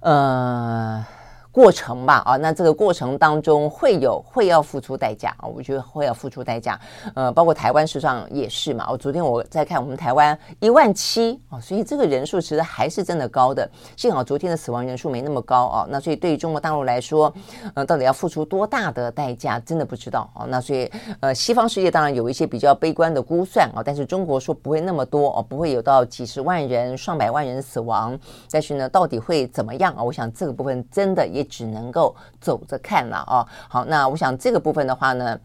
[0.00, 1.19] 呃。
[1.52, 6.78] 过程吧，啊，那这个过程当中会有会要付出代价啊，我觉得会要付出代价，
[7.14, 8.86] 呃，包括台湾事实上也是嘛。
[8.88, 13.68] 我昨天我在看我们台湾一万七啊，所以这个人数其实还是真的高的。
[13.96, 17.32] 幸好昨天的死亡人数没那么高啊，那所以对于中国大陆来说，
[17.74, 20.46] 呃，到底要付出多大的代价，真的不知道啊。
[20.48, 28.16] 那所以呃，西方世界当然有一些比较悲观的估算啊，但是中国说不会那么多哦，不会有到几十万人、上百万人死亡。
[28.52, 30.02] 但是呢，到底会怎么样啊？
[30.04, 31.39] 我想这个部分真的也。
[31.40, 33.46] 也只能够走着看了哦。
[33.68, 35.38] 好，那我想这个部分的话呢。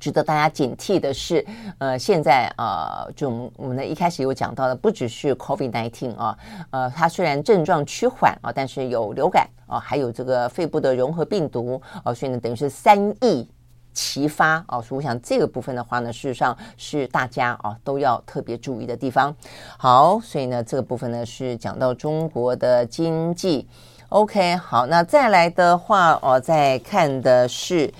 [0.00, 1.46] 值得大家警惕的是，
[1.78, 6.36] 呃，现在呃，就我们我们呢一开始有讲到的，不只是 COVID-19 啊，
[6.70, 13.48] 呃，它虽然症状趋缓啊，但是有流感啊，还有这个肺部的融合病毒啊，所以呢，等于是三疫
[13.92, 19.32] 齐发啊，所以我想这个部分的话呢，事实上是大家啊都要特别注意的地方。
[19.78, 23.68] 好，所以呢，这个部分呢是讲到中国的经济。
[24.12, 27.90] OK，好，那再来的话，我再看的是。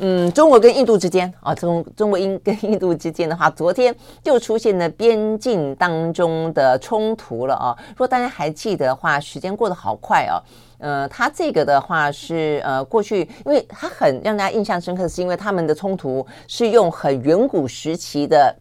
[0.00, 7.74] 嗯，中国跟印度之间啊，中中国印跟印度之间的话，昨天就出现了边境当中的冲突了啊。
[7.88, 10.36] 如果大家还记得的话，时间过得好快哦。
[10.76, 18.54] 呃，它这个的话是呃，过去因为它很让大家印象深刻，是因为他们的冲突是用很远古时期的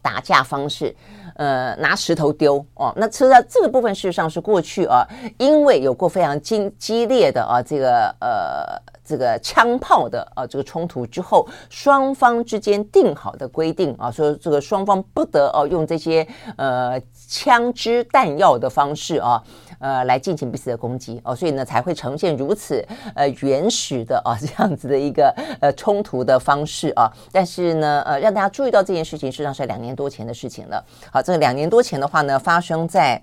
[0.00, 0.92] 打架方式，
[1.34, 2.92] 呃，拿石头丢哦。
[2.96, 5.06] 那其实这个部分事实上是过去啊，
[5.38, 8.92] 因为有过非常激激烈的啊这个呃。
[9.04, 19.42] 这个枪炮的啊，这个冲突之后，双方之间定好的规定啊，说这个双方不得哦、用这些呃枪支弹药的方式啊，
[19.82, 22.82] 呃来进行彼此的攻击哦、所以呢才会呈现如此
[23.14, 27.12] 呃原始的啊这样子的一个呃冲突的方式啊。
[27.30, 30.82] 但是呢呃让大家注意到这件事情，实际上是两年多前的事情了。
[31.10, 33.20] 好，这两年多前的话呢，发生在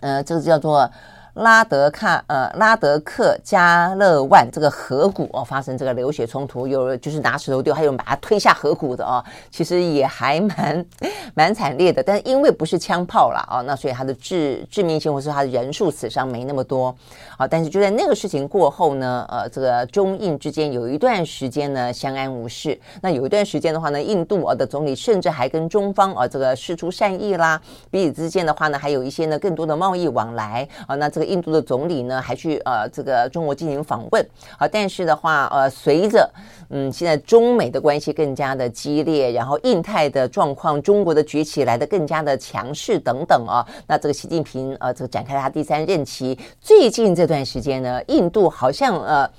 [0.00, 0.90] 呃这个叫做。
[1.38, 10.84] 拉德卡呃，拉德克加勒万这个河谷哦，发生这个流血冲突，有就是拿石头丢，还有人把他推下河谷的哦，其实也还蛮
[11.34, 12.02] 蛮惨烈的。
[12.02, 16.92] 但是因为不是枪炮啦，哦，那所以它的致致命性或是它的人数死伤没那么多
[17.36, 17.46] 啊。
[17.46, 22.76] 但是就在那个事情过后呢，呃，这个中印之间有一段时间呢相安无事。
[23.00, 27.60] 那有一段时间的话呢，印度啊的总理甚至还跟中方啊这个释出善意啦，
[27.92, 30.96] 彼此之间的话呢还有一些呢更多的贸易往来啊。
[30.96, 31.27] 那这个。
[31.28, 34.26] 印度的总理呢，还去呃这个中国进行访问
[34.58, 36.28] 好，但是的话，呃，随着
[36.70, 49.30] 嗯现在中美的关系更加的激烈，然后印太的状况，中国的崛起来的更加的强势等等啊，那这个习近平呃这个展开他第三任期，最近这段时间呢，印度好像呃。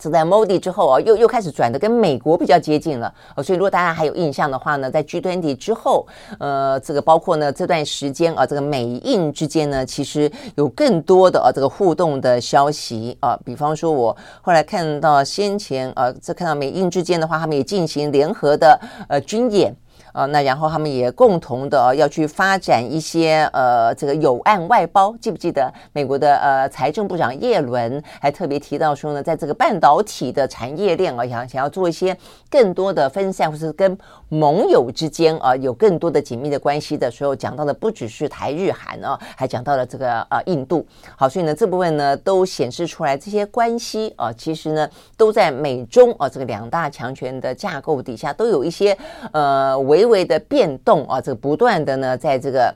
[0.00, 3.12] 是在 Modi 之后啊，又又开始转的跟美国比较接近了，
[3.44, 6.06] 所以如果大家还有印象的话呢，在 G20 之后，
[6.38, 19.74] 呃，这个包括呢这段时间啊，这个美印之间呢，其实有更多的啊这个互动的消息啊，比方说我后来看到先前啊，这看到美印之间的话，他们也进行联合的呃军演。
[20.12, 32.16] 呃，那然后他们也共同的、要去发展一些呃这个友岸外包，记不记得美国的呃财政部长叶伦还特别提到说呢，在这个半导体的产业链啊，想想要做一些
[32.50, 33.96] 更多的分散，或是跟
[34.28, 40.86] 盟友之间啊、有更多的紧密的关系的时候，讲到的不只是台日韩啊，还讲到了这个呃印度。
[41.16, 48.96] 好，所以呢这部分呢都显示出来这些关系啊、其实呢都在美中啊、这个两大强权的架构底下，都有一些
[49.32, 52.74] 呃为微微的变动啊，这个不断的呢，在这个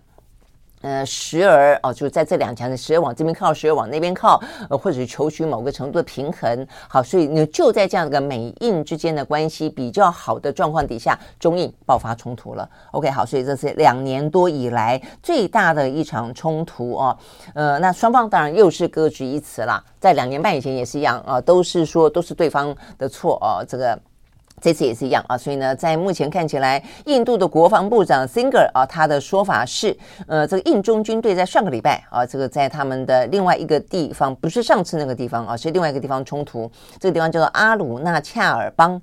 [0.83, 6.67] 呃时而哦，就在这两强的时而往这边靠，时而往那边靠，呃，或者是求取某个程度的平衡。
[6.87, 12.69] 好，所以呢，就在这样的美印之间的关系比较好的状况底下，中印爆发冲突了。
[12.91, 17.17] OK，好，所以这是两年多以来最大的一场冲突哦。
[17.55, 23.99] 呃，那双方当然又是各执一词啦，在两年半以前也是一样啊，都是说都是对方的错哦，这个。
[24.61, 29.95] 这次也是一样啊，所以呢，在目前看起来，印度的国防部长 Singh 啊，他的说法是，
[30.27, 39.01] 呃，这个印中军队在上个礼拜啊，这个在他们的另外一个地方，不是上次那个地方啊，是另外一个地方冲突，这个地方叫做阿鲁纳恰尔邦。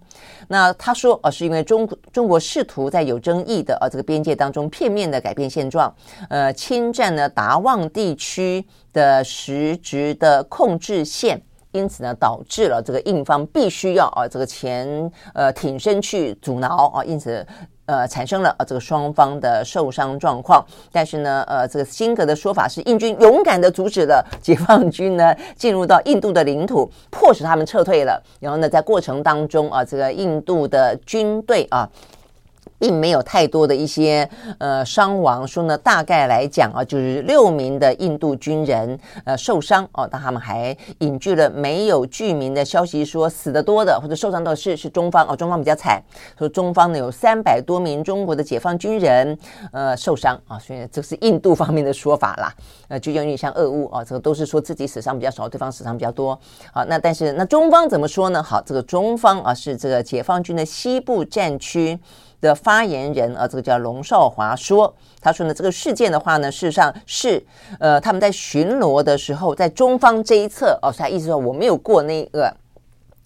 [0.48, 5.94] 那他说啊，是因为中中国试图在有争议的啊这个边界当中片面的改变现状，
[6.30, 11.40] 呃，侵占了达旺地区的实质的控制线。
[11.72, 17.46] 因此呢，导致了这个印方必须要啊，这个前呃挺身去阻挠啊，因此
[17.86, 20.66] 呃产生了啊这个双方的受伤状况。
[20.92, 28.22] 但是呢，呃，这个辛格的说法是，印军勇敢的阻止了解放军呢进入到印度的领土，迫使他们撤退了。
[28.40, 31.90] 然后呢，在过程当中啊，这个印度的军队啊。
[32.82, 46.02] 并没有太多的一些呃伤亡，说呢，大概来讲啊，就是六名的印度军人呃受伤哦，但他们还引据了没有具名的消息说死的多的或者受伤的是是中方哦，中方比较惨，
[46.40, 49.38] 说中方呢有三百多名中国的解放军人
[49.72, 52.52] 呃受伤啊，所以这是印度方面的说法啦，
[52.88, 56.32] 呃就有点像俄乌啊，这个都是说自己死伤比较少，对方死伤比较多
[56.74, 58.42] 啊，那但是那中方怎么说呢？
[58.42, 62.00] 好，这个中方啊是这个解放军的西部战区。
[62.42, 67.42] 的发言人啊，这个叫龙少华说，他说呢，这个事件的话呢，事实上是
[67.80, 72.54] 呃他们在巡逻的时候，在中方这一侧哦，他意思说我没有过那个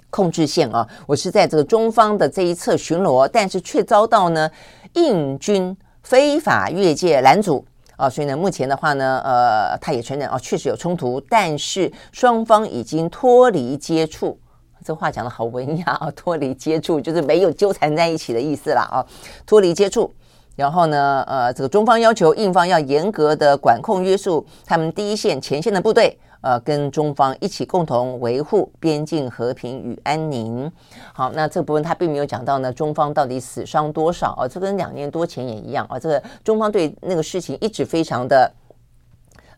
[0.09, 4.51] 控制线啊，我是在这个中方的这一侧巡逻，但是却遭到呢
[4.93, 7.65] 印军非法越界拦阻。
[7.97, 14.37] 啊，所以呢，目前的话呢，呃，他也承认啊，确实有冲突，但是双方已经脱离接触。
[14.85, 19.03] 这话讲得好文雅啊， 脱离接触就是没有纠缠在一起的意思了啊，
[19.43, 20.13] 脱离接触。
[20.55, 26.15] 然后呢，呃，这个中方要求印方要严格的管控约束他们第一线前线的部队。
[26.41, 30.71] 呃，跟中方一起共同维护边境和平与安宁。
[31.11, 34.47] 好，那这部分他并没有讲到呢，中方到底死伤多少啊？
[34.47, 35.97] 这跟两年多前也一样啊。
[35.97, 38.51] 这个中方对那个事情一直非常的。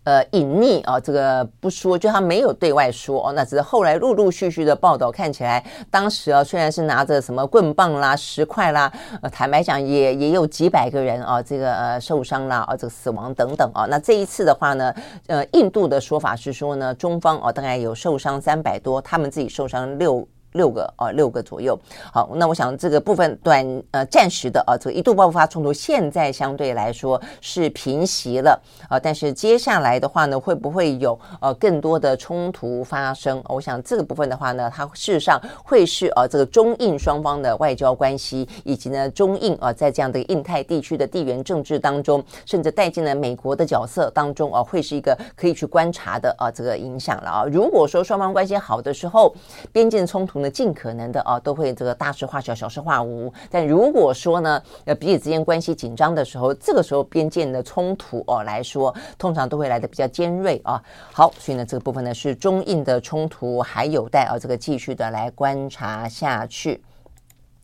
[0.08, 8.90] 呃，隐匿啊，这个不说，就他没有对外说哦，那只是后来陆陆续续的报道看起来，当时啊，虽然是拿着什么棍棒啦、石块啦，
[9.34, 13.86] 坦白讲也也有几百个人啊，这个呃受伤啦，啊，这个死亡等等啊。
[13.90, 14.96] 那这一次的话呢，
[15.28, 20.26] 呃，印度的说法是说呢，中方哦大概有受伤三百多，他们自己受伤六。
[20.58, 21.80] 六个啊，六个左右。
[22.12, 29.00] 好，那我想这个部分短呃暂时的啊，这个一度爆发冲突，现在相对来说是平息了啊。
[29.00, 33.42] 但是接下来的话呢，会不会有呃更多的冲突发生？
[33.48, 47.46] 我想这个部分的话呢，它事实上会是呃这个中印双方的外交关系，以及呢中印啊在这样的印太地区的地缘政治当中，甚至带进了美国的角色当中啊，会是一个可以去观察的啊这个影响了啊。
[47.46, 49.34] 如果说双方关系好的时候，
[49.72, 53.32] 边境冲突呢，尽可能的啊，都会这个大事化小，小事化无。
[53.50, 60.82] 但如果说呢，呃，彼此之间关系紧张的时候，这个时候边界的冲突哦来说，通常都会来的比较尖锐啊。
[61.12, 66.82] 好，所以呢，这个部分呢是中印的冲突，还有待啊这个继续的来观察下去。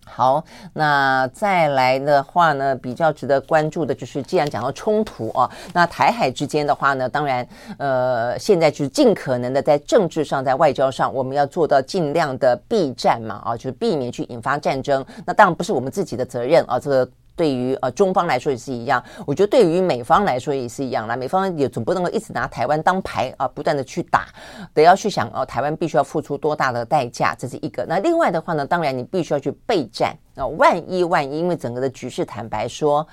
[0.06, 0.44] 好，
[0.74, 7.48] 那再来的话呢，比较值得关注的就是，既然讲到冲突啊，那台海之间的话呢，当然，
[7.78, 15.04] 呃，现在就是尽可能的在政治上，在外交上，我们要做到尽量的避战嘛，啊，就是避免去引发战争。
[15.26, 17.10] 那当然不是我们自己的责任啊，这个。
[17.36, 21.16] 对于呃中方来说也是一样，我觉得对于美方来说也是一样啦。
[21.16, 24.28] 美方也总不能够一直拿台湾当牌啊，不断的去打，
[24.74, 27.86] 得要去想哦，台湾必须要付出多大的代价，这是一个。
[27.88, 33.08] 那另外的话呢，当然你必须要去备战啊，万一万一，因为整个的局势，坦白说。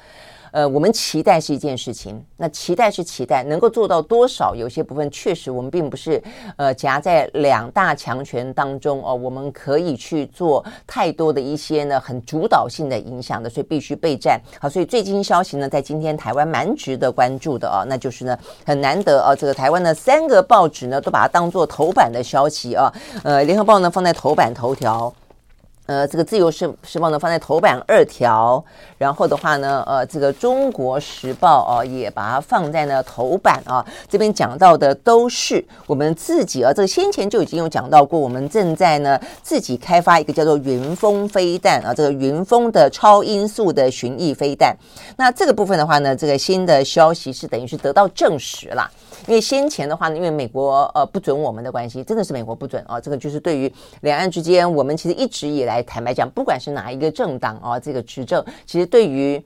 [0.53, 4.55] 呃，我们期待是一件事情，那期待是期待，能够做到多少？
[4.55, 6.23] 有些部分确实我们并不是
[6.57, 14.41] 呃夹在两大强权当中哦，我们可以去做太多的一些呢很主导性的影响的，所以必须备战。
[14.61, 22.93] 好，所以最近消息呢，在今天台湾蛮值得关注的啊，那就是呢很难得啊，这个台湾的三个报纸呢都把它当做头版的消息啊，
[23.23, 25.13] 呃，联合报呢放在头版头条。
[25.91, 28.65] 呃，这个自由时时报呢放在头版二条，
[28.97, 33.85] 然后的话呢，呃，这个中国时报啊、也把它放在呢头版啊。
[34.09, 44.73] 这边讲到的都是我们自己啊，这个先前就已经有讲到过，我们正在呢自己开发一个叫做云峰飞弹啊，这个云峰的超音速的巡弋飞弹。
[45.17, 48.89] 那这个部分的话呢，这个新的消息是等于是得到证实了。
[49.27, 53.01] 因为先前的话呢，因为美国呃不准我们的关系，真的是美国不准啊。
[53.01, 59.43] 这个就是对于两岸之间，我们其实一直以来坦白讲，不管是哪一个政党啊，这个执政，其实对于。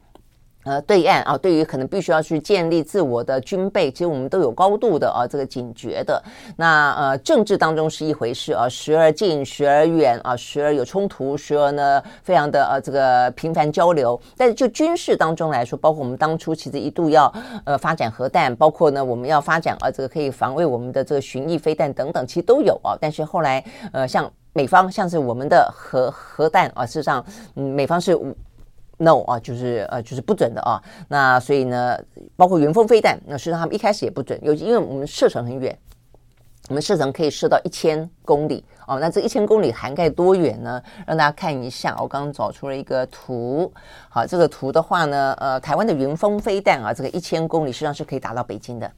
[0.64, 6.22] 呃，对岸啊，对于可能必须要去建立自我的军备，其实我们都有高度的啊这个警觉的。
[6.56, 14.18] 那呃，政治当中是一回事啊，时而近，时而远啊，时而有冲突，时而呢非常的呃这个频繁交流。
[14.38, 17.30] 但是就军事当中来说，包括我们当初其实一度要
[17.64, 22.96] 呃发展核弹，包括呢我们要发展啊这个可以防卫我们的这个巡弋飞弹等等，其实都有啊。
[22.98, 23.62] 但是后来
[23.92, 27.22] 呃像美方像是我们的核核弹啊，事实上
[27.56, 28.18] 嗯美方是。
[29.04, 30.82] No 啊，就是呃，就是不准的啊。
[31.06, 31.96] 那所以呢，
[32.34, 35.78] 包括云峰飞弹，那实际上他们一开始也不准，尤其因为我们射程很远，
[36.68, 38.98] 我们射程可以射到一千公里哦。
[38.98, 40.82] 那这一千公里涵盖多远呢？
[41.06, 43.70] 让大家看一下，我刚刚找出了一个图。
[44.08, 48.90] 好，这个图的话呢，呃，台湾的云峰飞弹啊，这个一千公里实际上是可以打到北京的，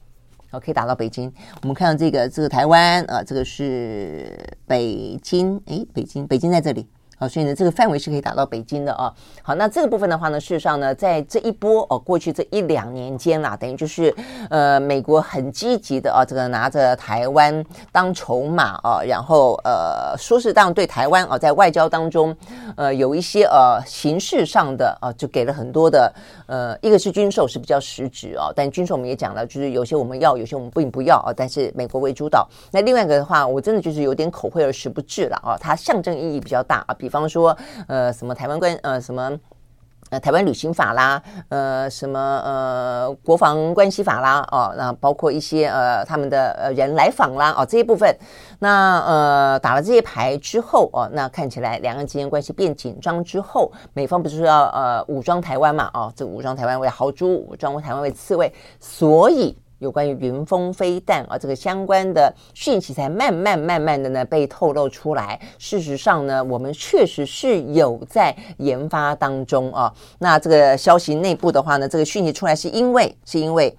[0.51, 1.31] 哦，可以打到北京。
[1.61, 4.33] 我们看到这个这个台湾啊，这个是
[4.65, 6.87] 北京，诶，北京，北京在这里。
[7.19, 9.11] 好，所以呢，这个范围是可以打到北京的啊。
[9.41, 14.13] 好，那这个部分的话呢，事实上呢，在这一波哦，过去这一两年间啦，等于就是
[14.51, 22.35] 呃，美国很积极的啊，这个拿着台湾当筹码啊，然后呃，说是当对台湾啊，在外交当中
[22.75, 26.13] 呃，有一些呃形式上的啊，就给了很多的
[26.45, 32.47] 呃，一个是军售是比较实质啊，但军售我们也讲了，就是有些我们要，有些我们并不要啊，但是美国为主导。
[32.71, 36.93] 那另外一个的话，我真的就是有点口惠而实不至了啊，它象征意义比较大啊。
[37.06, 39.31] 比比方说，呃，什么台湾关，呃，什么
[40.09, 48.13] 呃，台湾旅行法啦，呃，什么呃，国防关系法啦，哦，那包括一些呃，他们的呃人来访啦，哦，这一部分，
[48.59, 58.51] 那呃，打了这些牌之后，哦，那看起来两岸之间关系变紧张之后，美方不是说要呃武装台湾嘛，哦，这武装台湾为豪猪，武装台湾为刺猬，
[58.81, 59.57] 所以。
[59.79, 65.39] 有关于云峰飞弹啊，这个相关的讯息才慢慢慢慢的呢被透露出来。
[65.57, 69.93] 事实上呢，我们确实是有在研发当中啊。
[70.19, 73.75] 那这个消息内部的话呢，这个讯息出来是因为是因为。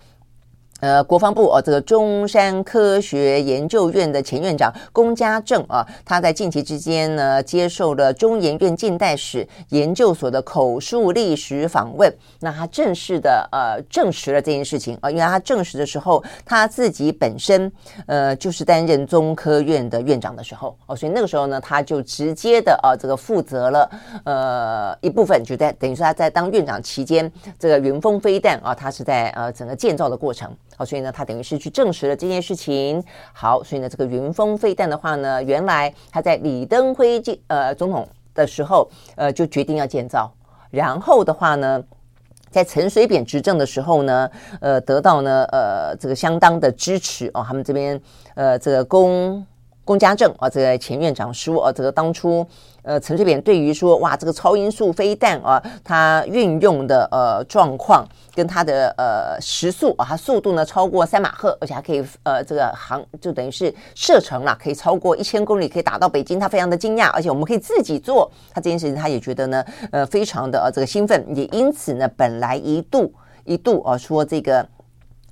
[0.80, 12.12] 呃，国防部哦，这个中山科学研究院的前院长龚家正啊，他在近期之间呢，接受了中研院近代史研究所的口述历史访问。
[12.38, 17.70] 那他正式的呃证实了这件事情啊，因为他证实的时候，他自己本身
[18.06, 23.90] 呃就是担任中科院的院长的时候哦，所以那个时候呢，他就直接的啊这个负责了
[24.22, 30.48] 呃一部分，就在等于说他在当院长期间，这个云峰飞弹啊，他是在呃整个建造的过程。
[30.76, 33.02] 好，所以呢，他等于是去证实了这件事情。
[33.32, 40.32] 好，所以呢，这个云峰飞弹的话呢，原来他在李登辉这呃总统的时候，呃就决定要建造。
[40.70, 41.82] 然后的话呢，
[42.50, 47.44] 在陈水扁执政的时候呢，呃得到呢呃这个相当的支持哦。
[47.46, 48.00] 他们这边
[48.34, 49.44] 呃这个工
[49.88, 52.46] 龚家正啊，这个前院长说啊，这个当初。
[52.82, 73.12] 呃，陈水扁对于说，哇，这个超音速飞弹啊，它运用的呃状况跟它的呃时速啊，它速度呢超过三马赫，而且还可以呃这个航就等于是射程啦，可以超过一千公里，可以打到北京，他非常的惊讶，而且我们可以自己做，他这件事情他也觉得呢，呃，非常的呃这个兴奋，也因此呢，本来一度
[73.44, 74.66] 一度啊说这个。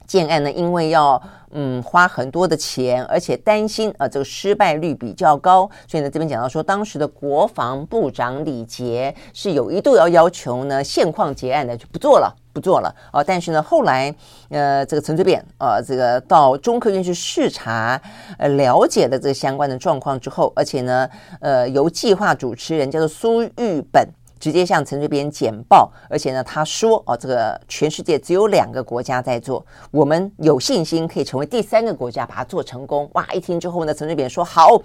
[0.06, 13.22] 建案呢，因为要嗯花很多的钱，而且担心啊这个失败率比较高，所以呢这边讲到说，当时的国防部长李杰是有一度要要求呢现况结案的，就不做了，不做了啊。
[13.22, 14.14] 但是呢后来
[14.50, 18.00] 呃这个陈水扁啊这个到中科院去视察，
[18.38, 21.08] 呃了解了这个相关的状况之后，而且呢
[21.40, 24.08] 呃由计划主持人叫做苏玉本。
[24.38, 33.08] 直接向陈水扁简报，而且呢，他说哦，这个全世界只有两个国家在做，我们有信心可以成为第三个国家，把它做成功。
[33.14, 33.26] 哇！
[33.32, 34.80] 一听之后呢，陈水扁说好，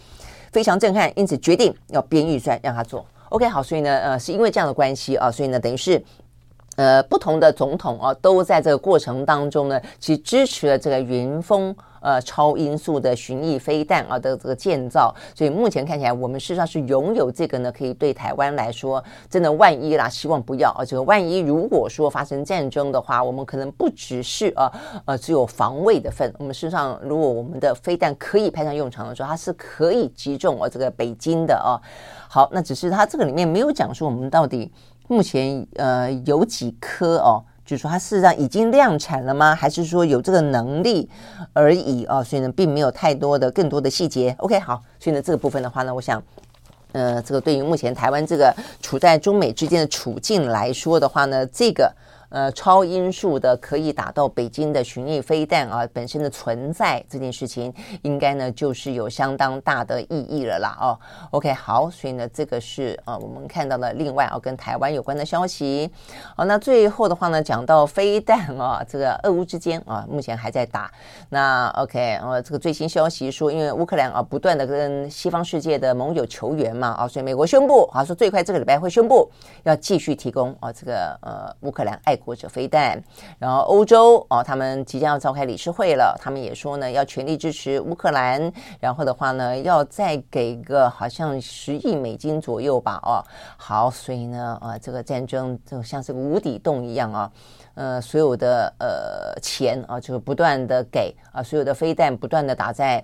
[0.52, 3.06] 非常震撼，因此决定要编预算让他做。
[3.30, 6.04] OK，好，所以呢，呃，是因为这样的关系啊，所以呢，等于是。
[6.78, 15.14] 呃，不同的总统啊，都在这个过程当中呢，去支持了这个云峰呃超音速的巡弋飞弹啊的这个建造。
[15.36, 20.84] 所以目前看起来，我们事实上是拥有这个呢，可以对台湾来说，真的万一啦，希望不要啊。
[20.86, 24.72] 这个万一如果说发生战争的话，我们可能不只是啊
[25.06, 26.34] 呃只有防卫的份。
[26.40, 31.76] 我们事实上，如果我们的飞弹可以派上用场的时候，它是可以击中啊这个北京的啊。
[32.30, 34.72] 好，那只是它这个里面没有讲说我们到底。
[35.12, 39.54] 目前呃有几颗哦，就是说它事实上已经量产了吗？
[39.54, 41.10] 还是说有这个能力
[41.52, 42.24] 而已哦？
[42.24, 44.34] 所以呢，并没有太多的更多的细节。
[44.40, 46.24] OK，好，所以呢这个部分的话呢，我想
[46.94, 51.94] 呃这个对于目前台湾这个处在中美之间的处境来说的话呢，这个。
[52.32, 57.74] 呃，超音速的可以打到北京的巡弋飞弹啊，本身的存在这件事情，
[58.04, 60.98] 应该呢就是有相当大的意义了啦哦。
[61.32, 65.92] OK，好，所以呢这个是呃我们看到的另外啊跟台湾有关的消息。
[66.34, 70.90] 好，那最后的话呢，讲到飞弹啊，这个俄乌之间啊目前还在打。
[71.28, 79.30] 那 OK，呃这个最新消息说，因为乌克兰啊不断的跟西方世界的盟友求援嘛啊，所以美国宣布啊说最快这个礼拜会宣布
[79.64, 82.18] 要继续提供啊这个呃乌克兰爱。
[82.24, 83.02] 或者飞弹，
[83.40, 93.24] 然后欧洲哦，他们即将要召开理事会了，他们也说呢，要全力支持乌克兰，然后的话呢，要再给个好像十亿美金左右吧，哦，
[93.58, 97.32] 好，所以呢，啊，这个战争就像是个无底洞一样啊，
[97.76, 103.04] 呃，所有的呃钱啊，就不断的给啊，所有的飞弹不断的打在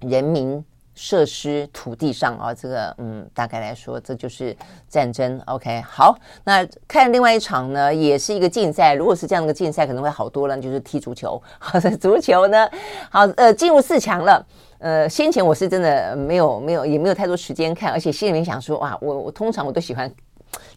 [0.00, 0.64] 人民。
[0.96, 4.56] 设施土地上啊，这个嗯，大概来说，这就是
[4.88, 5.40] 战争。
[5.44, 8.94] OK，好，那看另外一场呢，也是一个竞赛。
[8.94, 11.40] 如果是这样的竞赛，可能会好多了，就是踢足球。
[11.60, 12.68] 好的，足球呢，
[13.10, 14.44] 好，呃，进入四强了。
[14.78, 20.10] 呃，先前我是真的没有没有也没有太多时间看，而且心里面想说，哇，我我通常我都喜欢。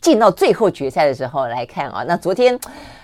[0.02, 2.58] 进到最后决赛的时候来看啊，那昨天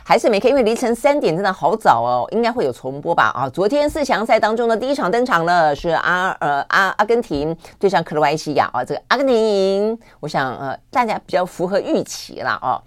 [0.04, 3.32] 还是没看，因为凌晨三点真的好早哦，应该会有重播吧？
[3.36, 12.82] 啊，昨天四强赛当中的第一场登场了，是阿呃阿阿根廷对上克罗埃西亚啊，这个阿根廷，我想呃大家比较符合预期了哦。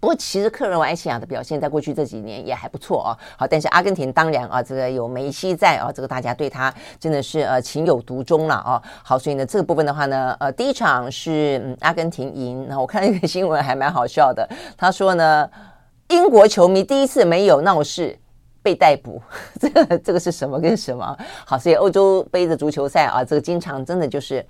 [0.00, 3.10] 不过，其实克罗埃西亚的表现在过去这几年也还不错哦。
[3.36, 8.80] 好，但是阿根廷当然啊，这个有梅西在啊，这个大家对他真的是呃情有独钟了啊。
[9.02, 12.66] 好，所以呢，这个部分的话呢，呃，第一场是嗯阿根廷赢。
[12.68, 15.50] 那我看了一个新闻还蛮好笑的，他说呢，
[16.10, 18.16] 英国球迷第一次没有闹事
[18.62, 19.20] 被逮捕，
[19.58, 21.18] 这个这个是什么跟什么？
[21.44, 24.46] 好，所以欧洲杯的足球赛啊，这个经常真的就是。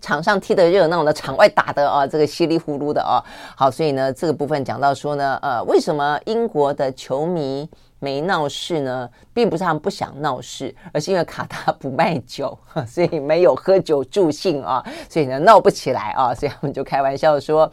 [0.00, 3.22] 场上踢得热闹的，场外打的啊，这个稀里糊涂的啊。
[3.56, 9.08] 好，所以呢，这个部分讲到说呢，呃，为什么英国的球迷没闹事呢？
[9.34, 16.34] 并不是他们不想闹事，而是因为卡塔不卖酒， 所以没有喝酒助兴啊，所以呢闹不起来啊。
[16.34, 17.70] 所以他们就开玩笑说，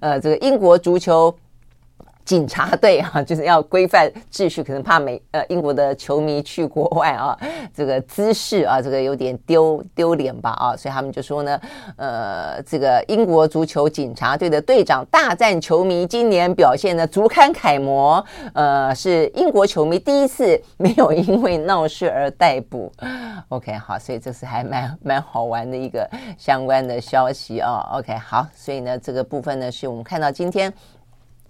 [0.00, 1.34] 呃，这个英国足球。
[2.28, 7.34] 警察队啊，就是要规范秩序，可能怕美呃英国的球迷去国外啊，
[7.74, 11.58] 这个姿势啊，这个有点丢丢脸吧啊，所以他们就说呢，
[11.96, 18.22] 呃，这个英国足球警察队的队长大赞球迷今年表现的足堪楷模，
[18.52, 22.92] 呃，是英国球迷第一次没有因为闹事而逮捕。
[23.48, 26.06] OK，好，所以这是还蛮蛮好玩的一个
[26.36, 27.88] 相关的消息啊。
[27.94, 30.70] OK，好，所以呢，这个部分呢，是我们看到今天。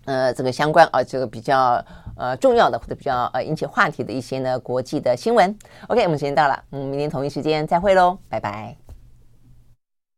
[0.08, 1.84] 呃，这个相关啊，这个比较
[2.16, 5.54] 呃重要的或者比较呃引起话题的一些呢国际的新闻。
[5.88, 8.87] OK，我们时间到了，嗯，明天同一时间再会喽，拜拜。